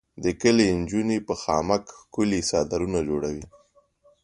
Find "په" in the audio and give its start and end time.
1.27-1.33